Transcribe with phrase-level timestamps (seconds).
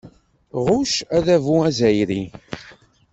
[0.65, 2.23] Ɣucc adabu azzayri.